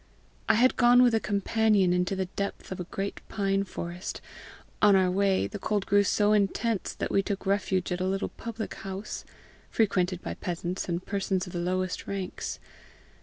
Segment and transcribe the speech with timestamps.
[0.49, 4.19] I had gone with a companion into the depth of a great pine forest.
[4.81, 8.29] On our way, the cold grew so intense, that we took refuge at a little
[8.29, 9.25] public house,
[9.69, 12.59] frequented by peasants and persons of the lowest ranks.